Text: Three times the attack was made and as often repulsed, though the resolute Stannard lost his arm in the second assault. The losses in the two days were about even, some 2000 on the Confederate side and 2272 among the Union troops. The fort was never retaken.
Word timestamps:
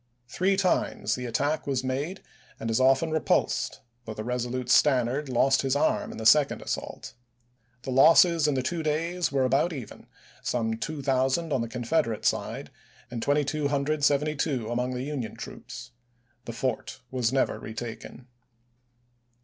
Three 0.27 0.57
times 0.57 1.13
the 1.13 1.27
attack 1.27 1.67
was 1.67 1.83
made 1.83 2.23
and 2.59 2.71
as 2.71 2.79
often 2.79 3.11
repulsed, 3.11 3.81
though 4.05 4.15
the 4.15 4.23
resolute 4.23 4.67
Stannard 4.71 5.29
lost 5.29 5.61
his 5.61 5.75
arm 5.75 6.11
in 6.11 6.17
the 6.17 6.25
second 6.25 6.63
assault. 6.63 7.13
The 7.83 7.91
losses 7.91 8.47
in 8.47 8.55
the 8.55 8.63
two 8.63 8.81
days 8.81 9.31
were 9.31 9.45
about 9.45 9.73
even, 9.73 10.07
some 10.41 10.73
2000 10.75 11.53
on 11.53 11.61
the 11.61 11.67
Confederate 11.67 12.25
side 12.25 12.71
and 13.11 13.21
2272 13.21 14.71
among 14.71 14.95
the 14.95 15.03
Union 15.03 15.35
troops. 15.35 15.91
The 16.45 16.53
fort 16.53 17.01
was 17.11 17.31
never 17.31 17.59
retaken. 17.59 18.25